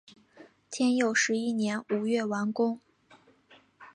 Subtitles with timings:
[0.71, 2.81] 天佑十一年五月完工。